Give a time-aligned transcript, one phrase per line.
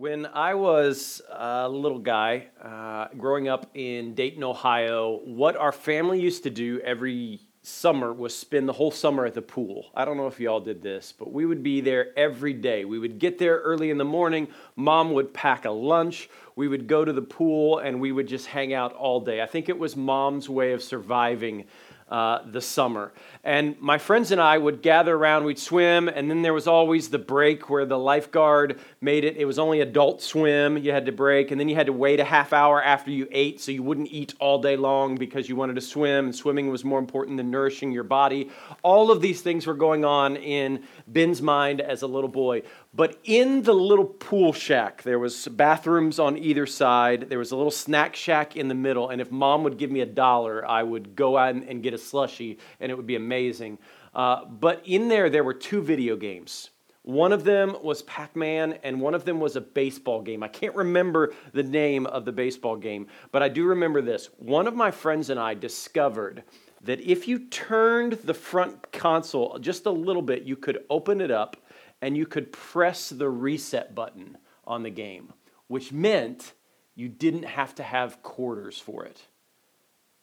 [0.00, 6.18] When I was a little guy uh, growing up in Dayton, Ohio, what our family
[6.18, 9.90] used to do every summer was spend the whole summer at the pool.
[9.94, 12.86] I don't know if y'all did this, but we would be there every day.
[12.86, 14.48] We would get there early in the morning.
[14.74, 16.30] Mom would pack a lunch.
[16.56, 19.42] We would go to the pool and we would just hang out all day.
[19.42, 21.66] I think it was mom's way of surviving
[22.10, 23.12] uh, the summer.
[23.44, 27.08] And my friends and I would gather around, we'd swim, and then there was always
[27.08, 29.36] the break where the lifeguard made it.
[29.36, 32.20] It was only adult swim, you had to break, and then you had to wait
[32.20, 35.56] a half hour after you ate so you wouldn't eat all day long because you
[35.56, 38.50] wanted to swim, and swimming was more important than nourishing your body.
[38.82, 42.62] All of these things were going on in Ben's mind as a little boy.
[42.92, 47.28] But in the little pool shack, there was bathrooms on either side.
[47.28, 49.10] There was a little snack shack in the middle.
[49.10, 51.98] And if mom would give me a dollar, I would go out and get a
[51.98, 53.78] slushy, and it would be amazing.
[54.12, 56.70] Uh, but in there, there were two video games.
[57.02, 60.42] One of them was Pac Man, and one of them was a baseball game.
[60.42, 64.28] I can't remember the name of the baseball game, but I do remember this.
[64.36, 66.42] One of my friends and I discovered
[66.82, 71.30] that if you turned the front console just a little bit, you could open it
[71.30, 71.56] up
[72.02, 75.32] and you could press the reset button on the game,
[75.66, 76.52] which meant
[76.94, 79.22] you didn't have to have quarters for it.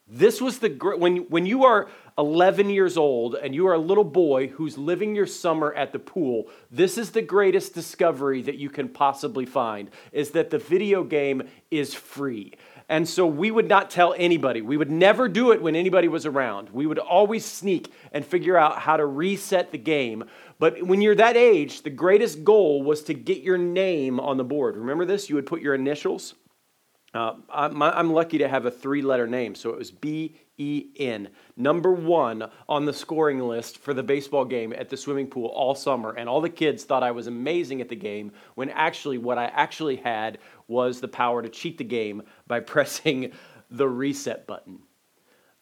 [0.10, 4.06] This was the when when you are 11 years old and you are a little
[4.06, 6.48] boy who's living your summer at the pool.
[6.72, 11.44] This is the greatest discovery that you can possibly find is that the video game
[11.72, 12.54] is free.
[12.90, 14.62] And so we would not tell anybody.
[14.62, 16.70] We would never do it when anybody was around.
[16.70, 20.24] We would always sneak and figure out how to reset the game.
[20.58, 24.46] But when you're that age, the greatest goal was to get your name on the
[24.46, 24.78] board.
[24.78, 25.30] Remember this?
[25.30, 26.34] You would put your initials.
[27.18, 30.90] Uh, I'm, I'm lucky to have a three letter name, so it was B E
[31.00, 31.30] N.
[31.56, 35.74] Number one on the scoring list for the baseball game at the swimming pool all
[35.74, 36.12] summer.
[36.12, 39.46] And all the kids thought I was amazing at the game when actually what I
[39.46, 43.32] actually had was the power to cheat the game by pressing
[43.72, 44.80] the reset button.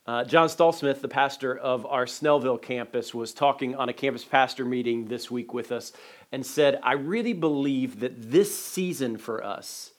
[0.05, 4.65] Uh, John Stallsmith, the pastor of our Snellville campus, was talking on a campus pastor
[4.65, 5.93] meeting this week with us
[6.33, 9.93] and said, I really believe that this season for us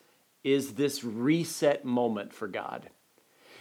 [0.47, 2.89] is this reset moment for God.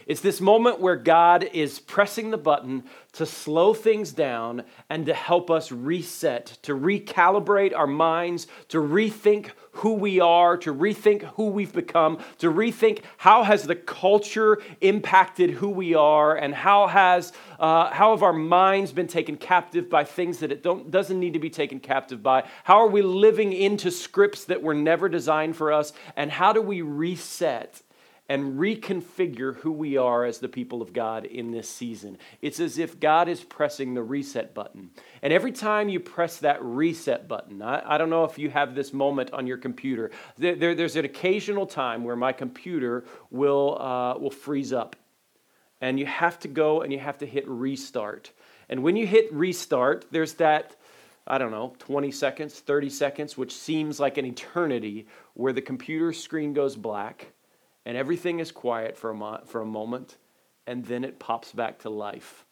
[0.06, 2.84] It's this moment where God is pressing the button
[3.14, 9.50] to slow things down and to help us reset, to recalibrate our minds, to rethink
[9.72, 15.50] who we are, to rethink who we've become, to rethink how has the culture impacted
[15.50, 20.04] who we are, and how has uh, how have our minds been taken captive by
[20.04, 22.44] things that it don't, doesn't need to be taken captive by?
[22.62, 25.92] How are we living into scripts that were never designed for us?
[26.16, 27.82] And how do we reset?
[28.28, 32.18] And reconfigure who we are as the people of God in this season.
[32.42, 34.90] It's as if God is pressing the reset button.
[35.22, 38.74] And every time you press that reset button, I, I don't know if you have
[38.74, 43.80] this moment on your computer, there, there, there's an occasional time where my computer will,
[43.80, 44.96] uh, will freeze up.
[45.80, 48.32] And you have to go and you have to hit restart.
[48.68, 50.74] And when you hit restart, there's that,
[51.26, 56.12] I don't know, 20 seconds, 30 seconds, which seems like an eternity, where the computer
[56.12, 57.28] screen goes black
[57.86, 60.16] and everything is quiet for a, mo- for a moment,
[60.66, 62.44] and then it pops back to life.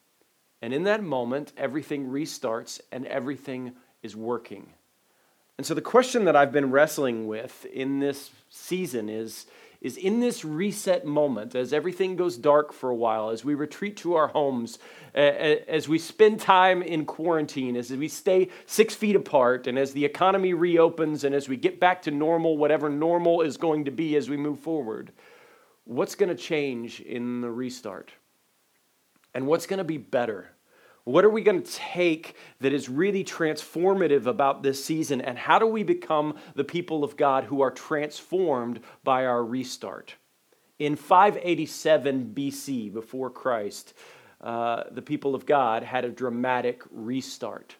[0.61, 4.69] And in that moment, everything restarts and everything is working.
[5.57, 9.45] And so the question that I've been wrestling with in this season is
[9.85, 13.95] is in this reset moment, as everything goes dark for a while, as we retreat
[13.97, 14.79] to our homes,
[15.13, 20.03] as we spend time in quarantine, as we stay six feet apart, and as the
[20.03, 24.15] economy reopens, and as we get back to normal, whatever normal is going to be
[24.15, 25.11] as we move forward,
[25.83, 28.11] what's going to change in the restart?
[29.35, 30.49] And what's going to be better?
[31.05, 35.21] What are we going to take that is really transformative about this season?
[35.21, 40.15] And how do we become the people of God who are transformed by our restart?
[40.79, 43.93] In 587 BC, before Christ,
[44.41, 47.75] uh, the people of God had a dramatic restart.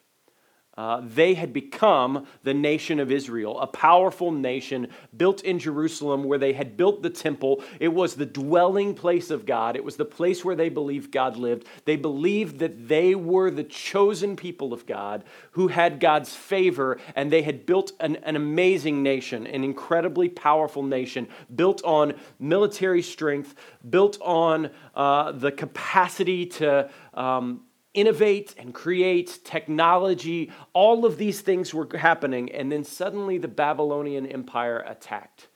[0.76, 6.38] Uh, they had become the nation of Israel, a powerful nation built in Jerusalem where
[6.38, 7.64] they had built the temple.
[7.80, 11.38] It was the dwelling place of God, it was the place where they believed God
[11.38, 11.66] lived.
[11.86, 17.32] They believed that they were the chosen people of God who had God's favor, and
[17.32, 23.54] they had built an, an amazing nation, an incredibly powerful nation, built on military strength,
[23.88, 26.90] built on uh, the capacity to.
[27.14, 27.62] Um,
[27.96, 30.52] innovate and create technology.
[30.72, 35.48] All of these things were happening, and then suddenly the Babylonian Empire attacked.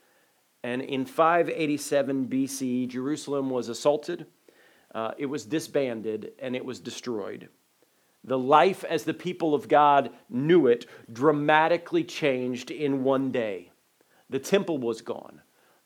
[0.65, 4.27] And in 587 BC, Jerusalem was assaulted,
[4.95, 7.49] uh, it was disbanded, and it was destroyed.
[8.25, 13.71] The life as the people of God knew it dramatically changed in one day.
[14.29, 15.41] The temple was gone.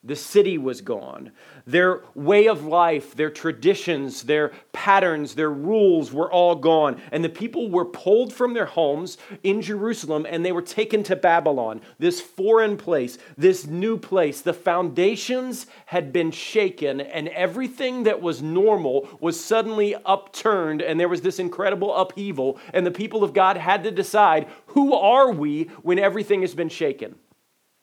[0.07, 1.33] The city was gone.
[1.67, 7.01] Their way of life, their traditions, their patterns, their rules were all gone.
[7.11, 11.17] And the people were pulled from their homes in Jerusalem and they were taken to
[11.17, 14.43] Babylon, this foreign place, this new place.
[14.43, 21.09] The foundations had been shaken and everything that was normal was suddenly upturned and there
[21.09, 22.59] was this incredible upheaval.
[22.75, 26.69] And the people of God had to decide who are we when everything has been
[26.69, 27.15] shaken?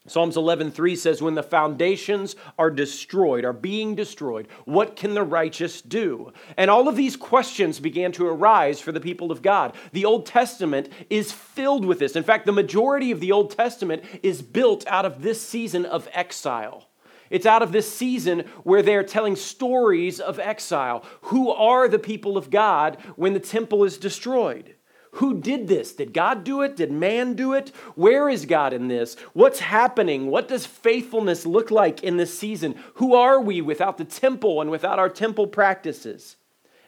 [0.07, 5.79] Psalms 11:3 says when the foundations are destroyed, are being destroyed, what can the righteous
[5.79, 6.33] do?
[6.57, 9.75] And all of these questions began to arise for the people of God.
[9.91, 12.15] The Old Testament is filled with this.
[12.15, 16.09] In fact, the majority of the Old Testament is built out of this season of
[16.13, 16.87] exile.
[17.29, 21.05] It's out of this season where they're telling stories of exile.
[21.21, 24.75] Who are the people of God when the temple is destroyed?
[25.15, 25.93] Who did this?
[25.93, 26.77] Did God do it?
[26.77, 27.69] Did man do it?
[27.95, 29.15] Where is God in this?
[29.33, 30.27] What's happening?
[30.27, 32.75] What does faithfulness look like in this season?
[32.95, 36.37] Who are we without the temple and without our temple practices?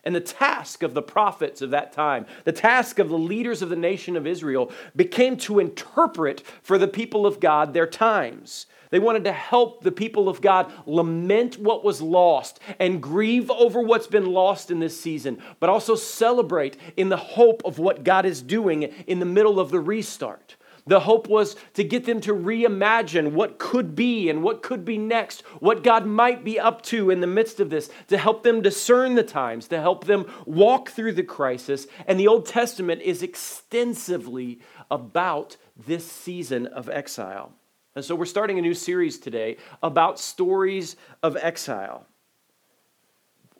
[0.06, 3.70] And the task of the prophets of that time, the task of the leaders of
[3.70, 8.68] the nation of Israel, became to interpret for the people of God their times.
[8.94, 13.82] They wanted to help the people of God lament what was lost and grieve over
[13.82, 18.24] what's been lost in this season, but also celebrate in the hope of what God
[18.28, 20.58] is doing in the middle of the restart.
[20.86, 25.00] The hope was to get them to reimagine what could be and what could be
[25.00, 28.62] next, what God might be up to in the midst of this, to help them
[28.62, 31.88] discern the times, to help them walk through the crisis.
[32.06, 34.60] And the Old Testament is extensively
[34.92, 37.54] about this season of exile.
[37.96, 42.08] And so we're starting a new series today about stories of exile.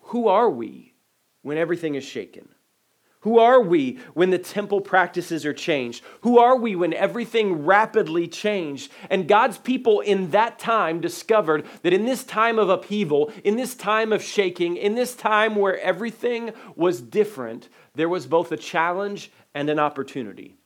[0.08, 0.94] Who are we
[1.44, 2.50] when everything is shaken?
[3.22, 6.04] Who are we when the temple practices are changed?
[6.22, 8.92] Who are we when everything rapidly changed?
[9.10, 13.76] And God's people in that time discovered that in this time of upheaval, in this
[13.76, 19.32] time of shaking, in this time where everything was different, there was both a challenge
[19.54, 20.58] and an opportunity.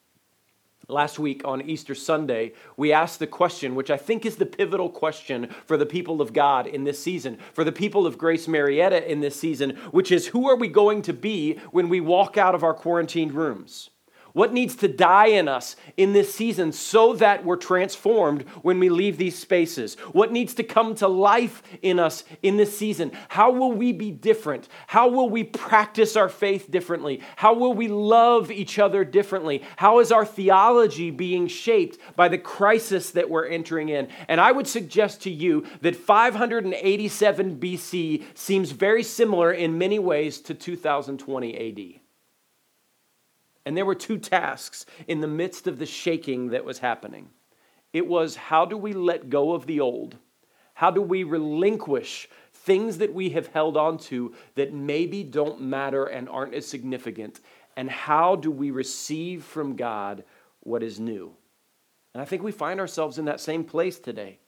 [0.89, 4.89] Last week on Easter Sunday, we asked the question, which I think is the pivotal
[4.89, 9.11] question for the people of God in this season, for the people of Grace Marietta
[9.11, 12.55] in this season, which is who are we going to be when we walk out
[12.55, 13.89] of our quarantined rooms?
[14.37, 18.87] What needs to die in us in this season so that we're transformed when we
[18.87, 19.95] leave these spaces?
[20.11, 23.13] What needs to come to life in us in this season?
[23.29, 24.67] How will we be different?
[24.85, 27.23] How will we practice our faith differently?
[27.35, 29.63] How will we love each other differently?
[29.75, 34.07] How is our theology being shaped by the crisis that we're entering in?
[34.27, 40.41] And I would suggest to you that 587 BC seems very similar in many ways
[40.41, 42.06] to 2020 AD.
[43.67, 47.27] And there were two tasks in the midst of the shaking that was happening.
[47.91, 50.15] It was how do we let go of the old?
[50.73, 56.05] How do we relinquish things that we have held on to that maybe don't matter
[56.05, 57.41] and aren't as significant?
[57.75, 60.23] And how do we receive from God
[60.61, 61.35] what is new?
[62.13, 64.39] And I think we find ourselves in that same place today.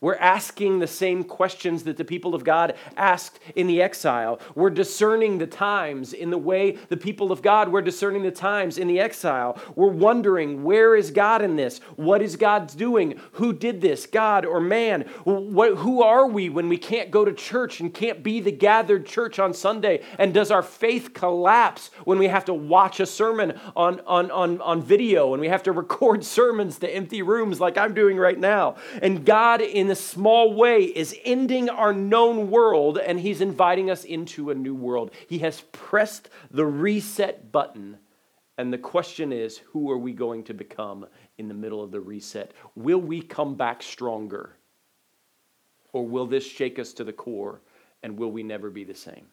[0.00, 4.38] We're asking the same questions that the people of God asked in the exile.
[4.54, 8.78] We're discerning the times in the way the people of God were discerning the times
[8.78, 9.60] in the exile.
[9.74, 11.80] We're wondering, where is God in this?
[11.96, 13.20] What is God doing?
[13.32, 15.00] Who did this, God or man?
[15.24, 19.04] What, who are we when we can't go to church and can't be the gathered
[19.04, 20.04] church on Sunday?
[20.16, 24.60] And does our faith collapse when we have to watch a sermon on, on, on,
[24.60, 28.38] on video and we have to record sermons to empty rooms like I'm doing right
[28.38, 28.76] now?
[29.02, 33.90] And God, in in a small way, is ending our known world and he's inviting
[33.90, 35.10] us into a new world.
[35.26, 37.96] He has pressed the reset button.
[38.58, 41.06] And the question is who are we going to become
[41.38, 42.52] in the middle of the reset?
[42.74, 44.56] Will we come back stronger?
[45.94, 47.62] Or will this shake us to the core
[48.02, 49.28] and will we never be the same?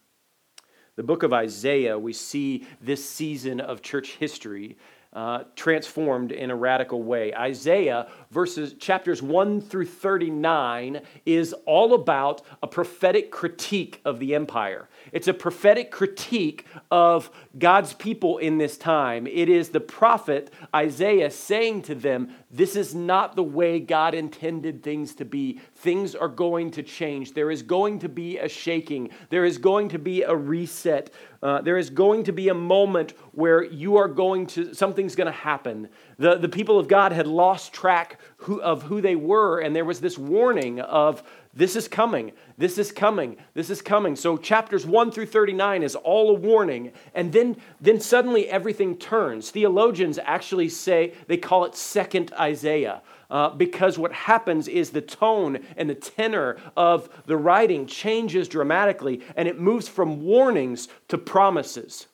[0.95, 4.77] The book of Isaiah, we see this season of church history
[5.15, 7.33] uh, transformed in a radical way.
[7.33, 14.89] Isaiah verses chapters 1 through 39 is all about a prophetic critique of the empire.
[15.13, 19.25] It's a prophetic critique of God's people in this time.
[19.25, 24.81] It is the prophet Isaiah saying to them, This is not the way God intended
[24.81, 25.59] things to be.
[25.75, 27.33] Things are going to change.
[27.33, 31.13] There is going to be a shaking, there is going to be a reset.
[31.43, 35.27] Uh, there is going to be a moment where you are going to, something's going
[35.27, 39.59] to happen The, the people of God had lost track who, of who they were,
[39.59, 44.15] and there was this warning of this is coming, this is coming, this is coming.
[44.15, 49.51] So chapters 1 through 39 is all a warning, and then, then suddenly everything turns.
[49.51, 53.01] Theologians actually say, they call it second Isaiah.
[53.29, 59.19] Uh, because what happens is the tone and the tenor of the writing changes dramatically
[59.35, 62.05] and it moves from warnings to promises.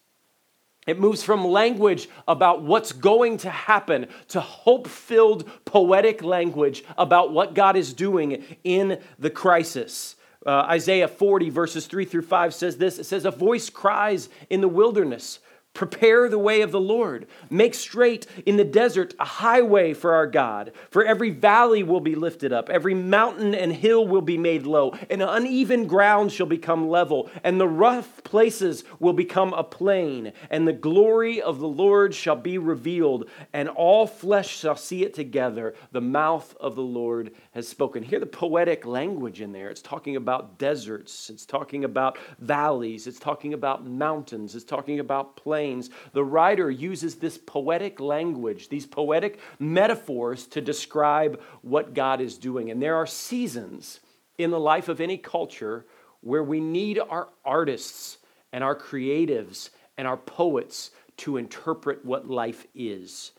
[0.88, 7.32] It moves from language about what's going to happen to hope filled poetic language about
[7.32, 10.16] what God is doing in the crisis.
[10.44, 14.62] Uh, Isaiah 40, verses 3 through 5 says this It says, A voice cries in
[14.62, 15.40] the wilderness
[15.74, 17.28] Prepare the way of the Lord.
[17.50, 20.74] Make straight in the desert a highway for our God.
[20.90, 24.94] For every valley will be lifted up, every mountain and hill will be made low,
[25.10, 30.68] and uneven ground shall become level, and the rough places will become a plain, and
[30.68, 35.74] the glory of the Lord shall be revealed, and all flesh shall see it together.
[35.94, 38.04] The mouth of the Lord has spoken.
[38.04, 39.70] Hear the poetic language in there.
[39.70, 45.38] It's talking about deserts, it's talking about valleys, it's talking about mountains, it's talking about
[45.38, 52.20] plains plains, the writer uses this poetic language, these poetic metaphors to describe what God
[52.20, 52.72] is doing.
[52.72, 54.00] And there are seasons
[54.40, 55.86] in the life of any culture
[56.22, 58.18] where we need our artists
[58.52, 63.32] and our creatives and our poets to interpret what life is.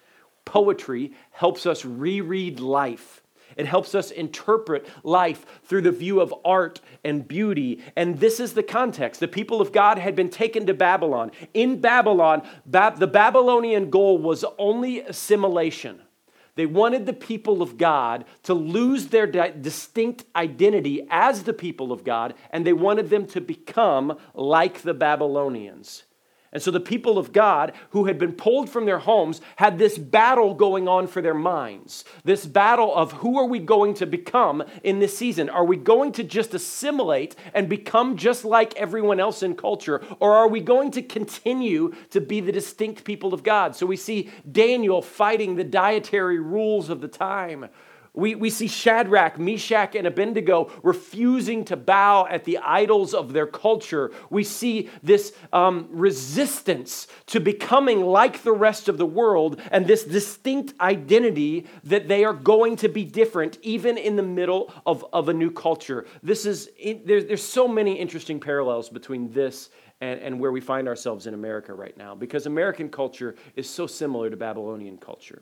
[0.45, 3.22] Poetry helps us reread life
[3.57, 7.83] it helps us interpret life through the view of art and beauty.
[7.97, 9.21] And this is the context.
[9.21, 11.33] The people of God had been taken to Babylon.
[11.55, 16.01] In Babylon, the Babylonian goal was only assimilation.
[16.55, 22.05] They wanted the people of God to lose their distinct identity as the people of
[22.05, 26.05] God, and they wanted them to become like the Babylonians.
[26.53, 29.97] And so the people of God who had been pulled from their homes had this
[29.97, 32.05] battle going on for their minds.
[32.25, 35.49] This battle of who are we going to become in this season?
[35.49, 40.03] Are we going to just assimilate and become just like everyone else in culture?
[40.21, 43.75] Or are we going to continue to be the distinct people of God?
[43.75, 47.71] So we see Daniel fighting the dietary rules of the time.
[48.15, 53.47] We, we see Shadrach, Meshach, and Abednego refusing to bow at the idols of their
[53.47, 54.11] culture.
[54.29, 60.05] We see this um, resistance to becoming like the rest of the world and this
[60.05, 65.31] distinct identity that they are going to be different even in the middle of, of
[65.31, 66.05] a new culture.
[66.23, 66.69] This is,
[67.07, 69.71] there's, there's so many interesting parallels between this
[70.03, 73.87] and, and where we find ourselves in America right now because American culture is so
[73.87, 75.41] similar to Babylonian culture.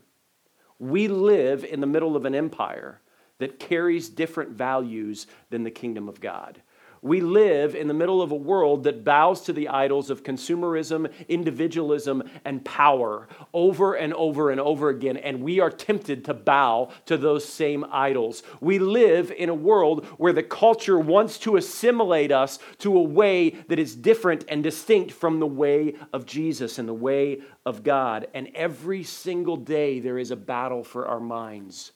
[0.81, 3.01] We live in the middle of an empire
[3.39, 6.61] that carries different values than the kingdom of God.
[7.03, 11.11] We live in the middle of a world that bows to the idols of consumerism,
[11.29, 16.91] individualism, and power over and over and over again, and we are tempted to bow
[17.07, 18.43] to those same idols.
[18.61, 23.51] We live in a world where the culture wants to assimilate us to a way
[23.69, 28.29] that is different and distinct from the way of Jesus and the way of God.
[28.35, 31.93] And every single day there is a battle for our minds.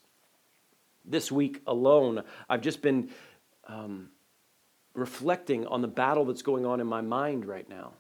[1.05, 3.11] This week alone, I've just been.
[3.67, 4.09] Um,
[4.95, 7.93] reflecting on the battle that's going on in my mind right now.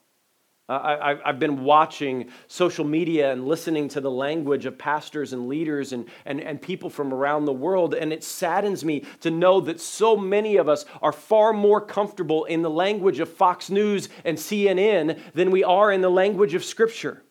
[0.67, 5.93] I, have been watching social media and listening to the language of pastors and leaders
[5.93, 9.79] and, and, and people from around the world, and it saddens me to know that
[9.79, 14.39] so many of us are far more comfortable in the language of Fox News and
[14.39, 17.23] CNN than we are in the language of Scripture.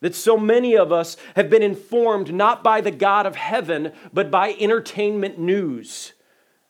[0.00, 4.30] That so many of us have been informed not by the God of heaven, but
[4.30, 6.12] by entertainment news.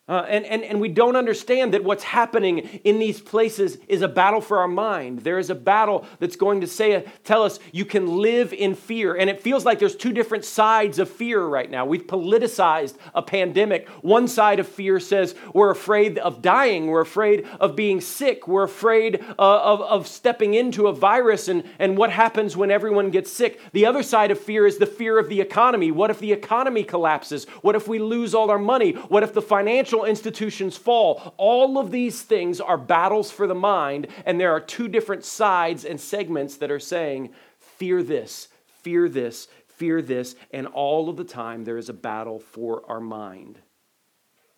[0.08, 4.08] Uh, and, and, and we don't understand that what's happening in these places is a
[4.08, 5.20] battle for our mind.
[5.20, 9.14] There is a battle that's going to say, tell us you can live in fear.
[9.14, 11.84] And it feels like there's two different sides of fear right now.
[11.84, 13.86] We've politicized a pandemic.
[14.00, 18.62] One side of fear says we're afraid of dying, we're afraid of being sick, we're
[18.62, 23.30] afraid uh, of, of stepping into a virus and, and what happens when everyone gets
[23.30, 23.60] sick.
[23.72, 25.90] The other side of fear is the fear of the economy.
[25.90, 27.44] What if the economy collapses?
[27.60, 28.92] What if we lose all our money?
[28.92, 31.34] What if the financial institutions fall.
[31.36, 35.84] All of these things are battles for the mind, and there are two different sides
[35.84, 41.24] and segments that are saying, fear this, fear this, fear this, and all of the
[41.24, 43.58] time there is a battle for our mind.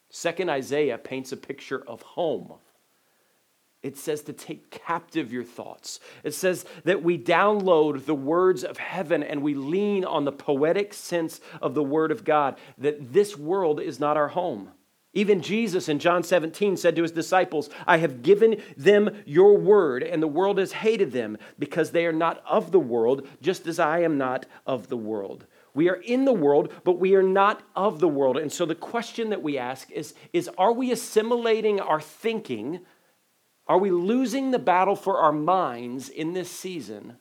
[0.08, 2.54] Second Isaiah paints a picture of home.
[3.82, 6.00] It says to take captive your thoughts.
[6.22, 10.92] It says that we download the words of heaven and we lean on the poetic
[10.92, 14.70] sense of the word of God, that this world is not our home.
[15.12, 20.04] Even Jesus in John 17 said to his disciples, I have given them your word,
[20.04, 23.80] and the world has hated them because they are not of the world, just as
[23.80, 25.46] I am not of the world.
[25.74, 28.36] We are in the world, but we are not of the world.
[28.36, 32.80] And so the question that we ask is, is are we assimilating our thinking?
[33.66, 37.16] Are we losing the battle for our minds in this season?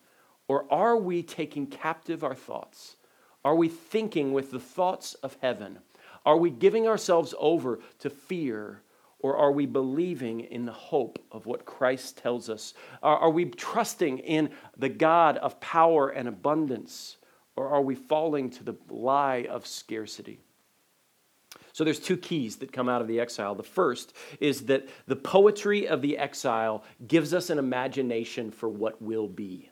[0.48, 2.98] Or are we taking captive our thoughts?
[3.43, 5.79] Are we thinking with the thoughts of heaven?
[6.26, 8.82] Are we giving ourselves over to fear?
[9.22, 12.74] Or are we believing in the hope of what Christ tells us?
[13.04, 17.18] Are, are we trusting in the God of power and abundance?
[17.56, 20.40] Or are we falling to the lie of scarcity?
[21.74, 23.56] So there's two keys that come out of the exile.
[23.56, 29.02] The first is that the poetry of the exile gives us an imagination for what
[29.02, 29.70] will be.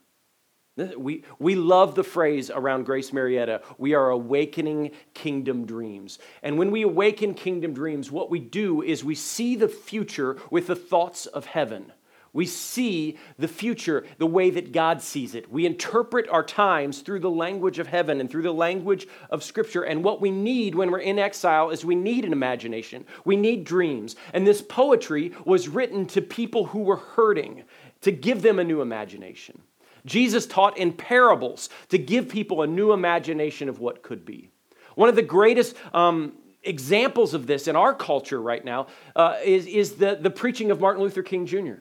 [0.77, 6.19] We, we love the phrase around Grace Marietta, we are awakening kingdom dreams.
[6.43, 10.67] And when we awaken kingdom dreams, what we do is we see the future with
[10.67, 11.91] the thoughts of heaven.
[12.33, 15.51] We see the future the way that God sees it.
[15.51, 19.81] We interpret our times through the language of heaven and through the language of Scripture.
[19.81, 23.63] And what we need when we're in exile is we need an imagination, we need
[23.63, 24.15] dreams.
[24.33, 27.63] And this poetry was written to people who were hurting
[28.01, 29.63] to give them a new imagination.
[30.07, 34.49] Jesus taught in parables to give people a new imagination of what could be.
[34.95, 36.33] One of the greatest um,
[36.63, 40.81] examples of this in our culture right now uh, is, is the, the preaching of
[40.81, 41.75] Martin Luther King Jr.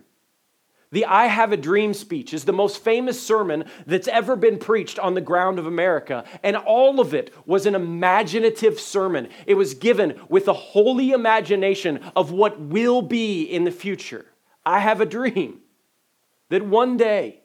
[0.93, 4.99] The I Have a Dream speech is the most famous sermon that's ever been preached
[4.99, 6.25] on the ground of America.
[6.43, 9.29] And all of it was an imaginative sermon.
[9.47, 14.27] It was given with a holy imagination of what will be in the future.
[14.65, 15.61] I have a dream
[16.51, 17.43] that one day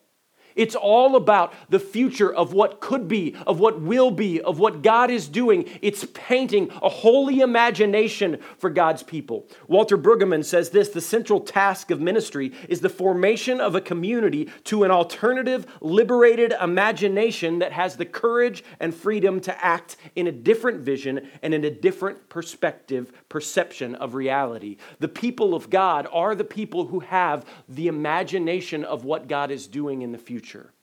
[0.55, 4.81] it's all about the future of what could be, of what will be, of what
[4.81, 5.65] God is doing.
[5.81, 9.47] It's painting a holy imagination for God's people.
[9.67, 14.49] Walter Brueggemann says this the central task of ministry is the formation of a community
[14.65, 20.31] to an alternative, liberated imagination that has the courage and freedom to act in a
[20.31, 24.77] different vision and in a different perspective, perception of reality.
[24.99, 29.67] The people of God are the people who have the imagination of what God is
[29.67, 30.73] doing in the future future?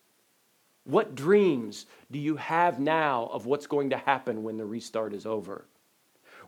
[0.84, 5.26] What dreams do you have now of what's going to happen when the restart is
[5.26, 5.66] over?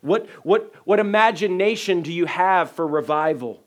[0.01, 3.63] What, what, what imagination do you have for revival?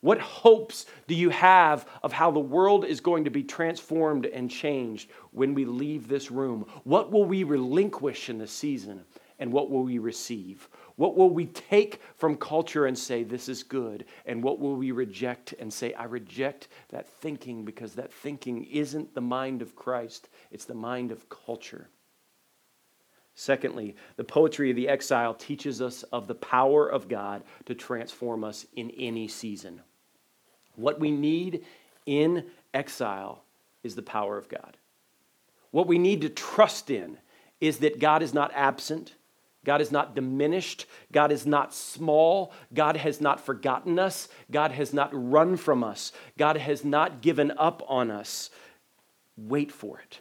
[0.00, 4.50] What hopes do you have of how the world is going to be transformed and
[4.50, 6.66] changed when we leave this room?
[6.82, 9.04] What will we relinquish in this season
[9.38, 10.68] and what will we receive?
[10.96, 14.04] What will we take from culture and say, this is good?
[14.26, 19.14] And what will we reject and say, I reject that thinking because that thinking isn't
[19.14, 21.88] the mind of Christ, it's the mind of culture.
[23.34, 28.44] Secondly, the poetry of the exile teaches us of the power of God to transform
[28.44, 29.80] us in any season.
[30.76, 31.64] What we need
[32.06, 33.42] in exile
[33.82, 34.76] is the power of God.
[35.72, 37.18] What we need to trust in
[37.60, 39.14] is that God is not absent,
[39.64, 40.86] God is not diminished.
[41.12, 42.52] God is not small.
[42.72, 44.28] God has not forgotten us.
[44.50, 46.12] God has not run from us.
[46.38, 48.50] God has not given up on us.
[49.36, 50.20] Wait for it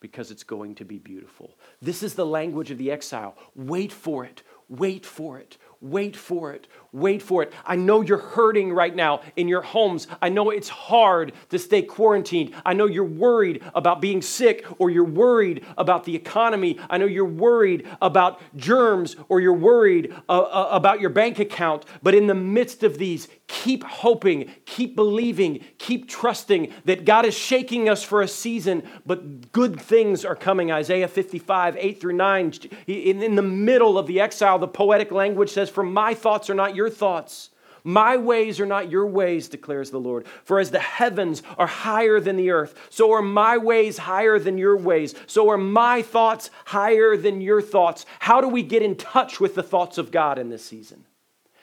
[0.00, 1.56] because it's going to be beautiful.
[1.80, 3.36] This is the language of the exile.
[3.54, 4.42] Wait for it.
[4.68, 5.58] Wait for it.
[5.80, 6.66] Wait for it.
[6.92, 7.54] Wait for it.
[7.64, 10.06] I know you're hurting right now in your homes.
[10.20, 12.54] I know it's hard to stay quarantined.
[12.66, 16.78] I know you're worried about being sick or you're worried about the economy.
[16.90, 21.86] I know you're worried about germs or you're worried uh, uh, about your bank account.
[22.02, 27.34] But in the midst of these, keep hoping, keep believing, keep trusting that God is
[27.34, 30.72] shaking us for a season, but good things are coming.
[30.72, 32.52] Isaiah 55, 8 through 9.
[32.86, 36.74] In the middle of the exile, the poetic language says, For my thoughts are not
[36.74, 37.50] your thoughts.
[37.84, 40.26] My ways are not your ways, declares the Lord.
[40.44, 44.56] For as the heavens are higher than the earth, so are my ways higher than
[44.56, 45.14] your ways.
[45.26, 48.06] So are my thoughts higher than your thoughts.
[48.20, 51.04] How do we get in touch with the thoughts of God in this season?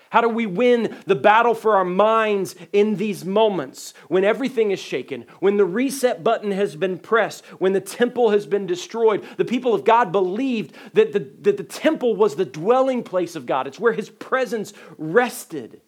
[0.09, 4.79] How do we win the battle for our minds in these moments when everything is
[4.79, 9.23] shaken, when the reset button has been pressed, when the temple has been destroyed?
[9.37, 13.45] The people of God believed that the, that the temple was the dwelling place of
[13.45, 15.81] God, it's where his presence rested.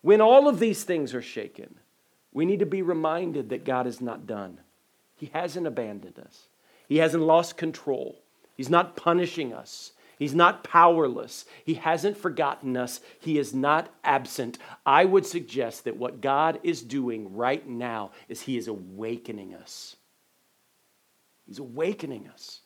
[0.00, 1.74] When all of these things are shaken,
[2.32, 4.60] we need to be reminded that God is not done.
[5.16, 6.48] He hasn't abandoned us,
[6.88, 8.22] He hasn't lost control,
[8.56, 9.92] He's not punishing us.
[10.18, 11.44] He's not powerless.
[11.64, 13.00] He hasn't forgotten us.
[13.20, 14.58] He is not absent.
[14.84, 19.96] I would suggest that what God is doing right now is He is awakening us.
[21.46, 22.60] He's awakening us.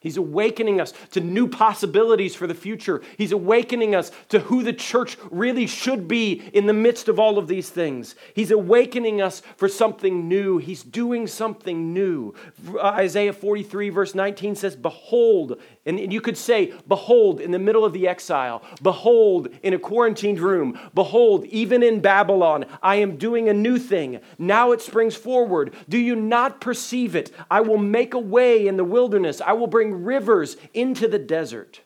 [0.00, 3.02] He's awakening us to new possibilities for the future.
[3.18, 7.36] He's awakening us to who the church really should be in the midst of all
[7.36, 8.14] of these things.
[8.32, 10.56] He's awakening us for something new.
[10.56, 12.34] He's doing something new.
[12.82, 17.92] Isaiah 43, verse 19 says, Behold, and you could say, Behold, in the middle of
[17.92, 23.54] the exile, behold, in a quarantined room, behold, even in Babylon, I am doing a
[23.54, 24.20] new thing.
[24.38, 25.74] Now it springs forward.
[25.90, 27.32] Do you not perceive it?
[27.50, 29.42] I will make a way in the wilderness.
[29.42, 31.80] I will bring rivers into the desert.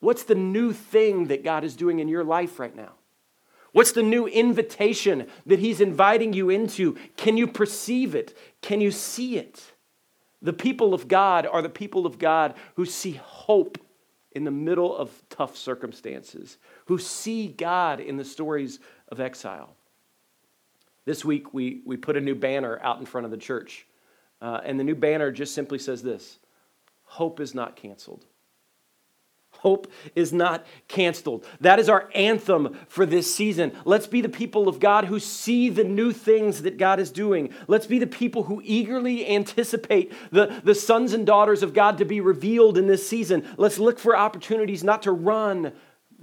[0.00, 2.92] What's the new thing that God is doing in your life right now?
[3.72, 6.96] What's the new invitation that He's inviting you into?
[7.16, 8.36] Can you perceive it?
[8.62, 9.72] Can you see it?
[10.40, 13.78] The people of God are the people of God who see hope
[14.32, 19.74] in the middle of tough circumstances, who see God in the stories of exile.
[21.04, 23.86] This week, we, we put a new banner out in front of the church.
[24.40, 26.38] Uh, and the new banner just simply says this
[27.08, 28.26] hope is not canceled.
[29.50, 31.44] Hope is not canceled.
[31.60, 33.72] That is our anthem for this season.
[33.84, 37.52] Let's be the people of God who see the new things that God is doing.
[37.66, 42.04] Let's be the people who eagerly anticipate the, the sons and daughters of God to
[42.04, 43.44] be revealed in this season.
[43.56, 45.72] Let's look for opportunities not to run,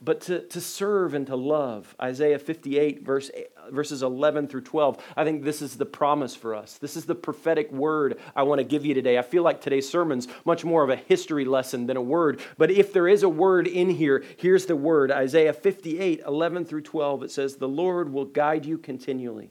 [0.06, 1.96] but to, to serve and to love.
[2.00, 3.32] Isaiah 58, verse,
[3.72, 5.04] verses 11 through 12.
[5.18, 6.78] I think this is the promise for us.
[6.78, 9.18] This is the prophetic word I want to give you today.
[9.18, 12.40] I feel like today's sermon's much more of a history lesson than a word.
[12.58, 16.82] But if there is a word in here, here's the word Isaiah 58, 11 through
[16.82, 17.24] 12.
[17.24, 19.50] It says, The Lord will guide you continually,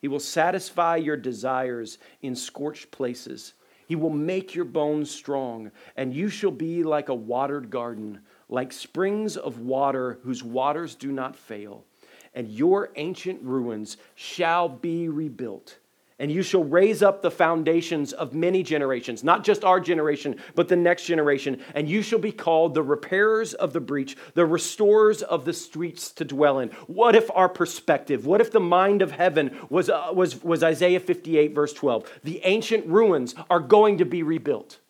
[0.00, 3.52] He will satisfy your desires in scorched places.
[3.86, 8.72] He will make your bones strong, and you shall be like a watered garden like
[8.72, 11.84] springs of water whose waters do not fail.
[12.34, 15.78] And your ancient ruins shall be rebuilt.
[16.20, 20.66] And you shall raise up the foundations of many generations, not just our generation, but
[20.66, 21.62] the next generation.
[21.76, 26.10] And you shall be called the repairers of the breach, the restorers of the streets
[26.12, 26.70] to dwell in.
[26.88, 30.98] What if our perspective, what if the mind of heaven was, uh, was, was Isaiah
[30.98, 32.10] 58, verse 12?
[32.24, 34.80] The ancient ruins are going to be rebuilt.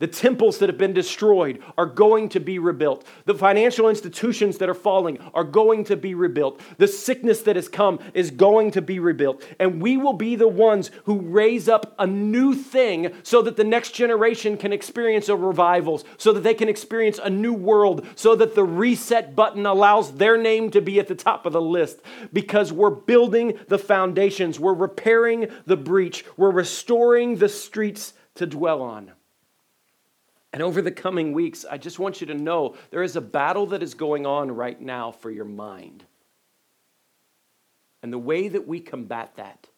[0.00, 3.06] The temples that have been destroyed are going to be rebuilt.
[3.26, 6.58] The financial institutions that are falling are going to be rebuilt.
[6.78, 9.44] The sickness that has come is going to be rebuilt.
[9.58, 13.64] And we will be the ones who raise up a new thing so that the
[13.64, 18.34] next generation can experience a revival, so that they can experience a new world, so
[18.36, 22.00] that the reset button allows their name to be at the top of the list.
[22.32, 28.80] Because we're building the foundations, we're repairing the breach, we're restoring the streets to dwell
[28.80, 29.12] on.
[30.52, 33.66] And over the coming weeks, I just want you to know there is a battle
[33.66, 36.04] that is going on right now for your mind.
[38.02, 39.68] And the way that we combat that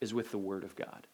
[0.00, 1.06] is with the Word of God.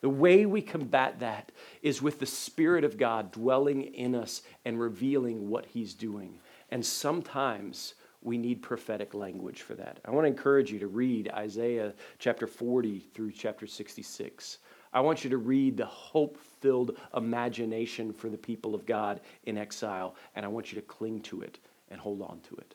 [0.00, 4.80] The way we combat that is with the Spirit of God dwelling in us and
[4.80, 6.38] revealing what He's doing.
[6.70, 9.98] And sometimes we need prophetic language for that.
[10.04, 14.58] I want to encourage you to read Isaiah chapter 40 through chapter 66.
[14.92, 19.56] I want you to read the hope filled imagination for the people of God in
[19.56, 22.74] exile, and I want you to cling to it and hold on to it.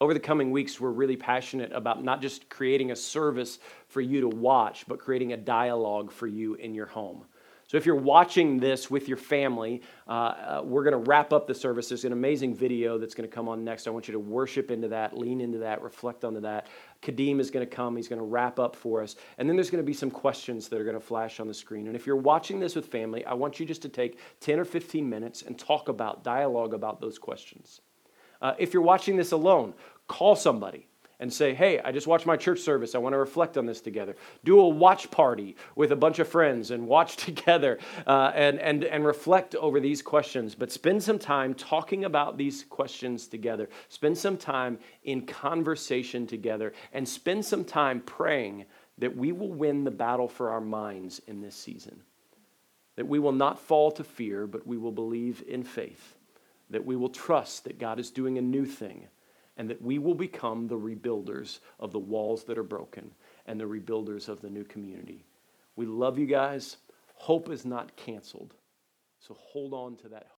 [0.00, 4.20] Over the coming weeks, we're really passionate about not just creating a service for you
[4.20, 7.24] to watch, but creating a dialogue for you in your home.
[7.74, 11.48] So if you're watching this with your family, uh, uh, we're going to wrap up
[11.48, 11.88] the service.
[11.88, 13.88] There's an amazing video that's going to come on next.
[13.88, 16.68] I want you to worship into that, lean into that, reflect onto that.
[17.02, 17.96] Kadeem is going to come.
[17.96, 19.16] He's going to wrap up for us.
[19.38, 21.54] And then there's going to be some questions that are going to flash on the
[21.54, 21.88] screen.
[21.88, 24.64] And if you're watching this with family, I want you just to take 10 or
[24.64, 27.80] 15 minutes and talk about, dialogue about those questions.
[28.40, 29.74] Uh, if you're watching this alone,
[30.06, 30.86] call somebody
[31.20, 32.94] and say, hey, I just watched my church service.
[32.94, 34.16] I want to reflect on this together.
[34.44, 38.84] Do a watch party with a bunch of friends and watch together uh, and, and,
[38.84, 40.54] and reflect over these questions.
[40.54, 43.68] But spend some time talking about these questions together.
[43.88, 48.64] Spend some time in conversation together and spend some time praying
[48.98, 52.00] that we will win the battle for our minds in this season.
[52.96, 56.16] That we will not fall to fear, but we will believe in faith.
[56.70, 59.08] That we will trust that God is doing a new thing
[59.56, 63.10] and that we will become the rebuilders of the walls that are broken
[63.46, 65.24] and the rebuilders of the new community.
[65.76, 66.76] We love you guys.
[67.14, 68.54] Hope is not canceled.
[69.20, 70.26] So hold on to that